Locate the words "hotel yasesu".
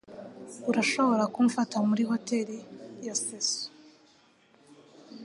2.09-3.61